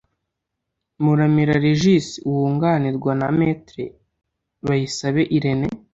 [1.03, 3.49] Muramira Regis wunganirwa na Me
[4.67, 5.67] Bayisabe Irene